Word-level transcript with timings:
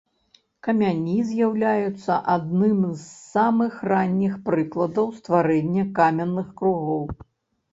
Камяні 0.67 1.17
з'яўляюцца 1.31 2.13
адным 2.35 2.79
з 3.01 3.05
самых 3.33 3.77
ранніх 3.93 4.33
прыкладаў 4.49 5.13
стварэння 5.19 5.83
каменных 6.01 6.47
кругоў. 6.63 7.03